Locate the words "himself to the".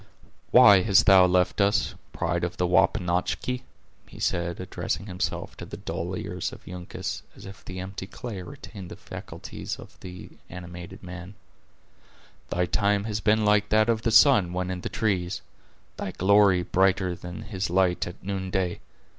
5.05-5.77